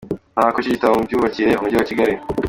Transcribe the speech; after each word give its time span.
Nta 0.35 0.45
kujijita 0.53 0.87
mu 0.93 0.99
myubakire 1.05 1.51
mu 1.53 1.61
Mujyi 1.63 1.75
wa 1.77 1.87
Kigali 1.89 2.13